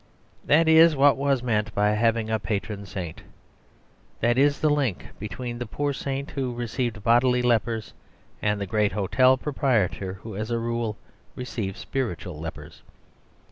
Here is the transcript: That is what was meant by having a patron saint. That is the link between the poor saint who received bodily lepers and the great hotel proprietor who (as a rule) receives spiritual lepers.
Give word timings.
That 0.43 0.67
is 0.67 0.95
what 0.95 1.15
was 1.15 1.43
meant 1.43 1.75
by 1.75 1.89
having 1.91 2.31
a 2.31 2.39
patron 2.39 2.87
saint. 2.87 3.21
That 4.19 4.35
is 4.35 4.59
the 4.59 4.69
link 4.71 5.09
between 5.19 5.59
the 5.59 5.67
poor 5.67 5.93
saint 5.93 6.31
who 6.31 6.55
received 6.55 7.03
bodily 7.03 7.43
lepers 7.43 7.93
and 8.41 8.59
the 8.59 8.65
great 8.65 8.93
hotel 8.93 9.37
proprietor 9.37 10.13
who 10.23 10.35
(as 10.35 10.49
a 10.49 10.57
rule) 10.57 10.97
receives 11.35 11.81
spiritual 11.81 12.39
lepers. 12.39 12.81